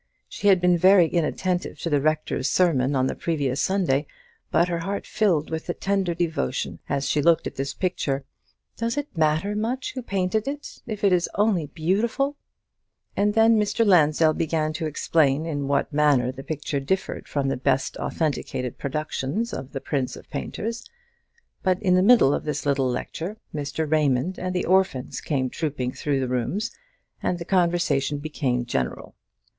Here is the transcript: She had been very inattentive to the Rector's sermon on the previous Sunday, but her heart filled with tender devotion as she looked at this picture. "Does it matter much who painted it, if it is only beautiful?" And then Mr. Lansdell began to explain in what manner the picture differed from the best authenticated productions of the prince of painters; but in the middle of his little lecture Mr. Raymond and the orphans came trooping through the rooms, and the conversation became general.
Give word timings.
She 0.27 0.47
had 0.47 0.59
been 0.59 0.79
very 0.79 1.07
inattentive 1.07 1.77
to 1.81 1.89
the 1.91 2.01
Rector's 2.01 2.49
sermon 2.49 2.95
on 2.95 3.05
the 3.05 3.13
previous 3.13 3.61
Sunday, 3.61 4.07
but 4.49 4.67
her 4.67 4.79
heart 4.79 5.05
filled 5.05 5.51
with 5.51 5.69
tender 5.79 6.15
devotion 6.15 6.79
as 6.89 7.07
she 7.07 7.21
looked 7.21 7.45
at 7.45 7.53
this 7.53 7.75
picture. 7.75 8.25
"Does 8.77 8.97
it 8.97 9.15
matter 9.15 9.55
much 9.55 9.93
who 9.93 10.01
painted 10.01 10.47
it, 10.47 10.81
if 10.87 11.03
it 11.03 11.13
is 11.13 11.29
only 11.35 11.67
beautiful?" 11.67 12.35
And 13.15 13.35
then 13.35 13.59
Mr. 13.59 13.85
Lansdell 13.85 14.33
began 14.33 14.73
to 14.73 14.87
explain 14.87 15.45
in 15.45 15.67
what 15.67 15.93
manner 15.93 16.31
the 16.31 16.41
picture 16.43 16.79
differed 16.79 17.27
from 17.27 17.47
the 17.47 17.55
best 17.55 17.95
authenticated 17.97 18.79
productions 18.79 19.53
of 19.53 19.71
the 19.71 19.81
prince 19.81 20.15
of 20.15 20.27
painters; 20.31 20.83
but 21.61 21.79
in 21.79 21.93
the 21.93 22.01
middle 22.01 22.33
of 22.33 22.45
his 22.45 22.65
little 22.65 22.89
lecture 22.89 23.37
Mr. 23.53 23.87
Raymond 23.87 24.39
and 24.39 24.55
the 24.55 24.65
orphans 24.65 25.21
came 25.21 25.47
trooping 25.47 25.91
through 25.91 26.19
the 26.19 26.27
rooms, 26.27 26.71
and 27.21 27.37
the 27.37 27.45
conversation 27.45 28.17
became 28.17 28.65
general. 28.65 29.13